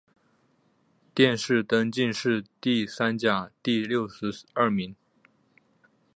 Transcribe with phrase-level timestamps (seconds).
[1.13, 4.95] 殿试登进士第三甲第六十二名。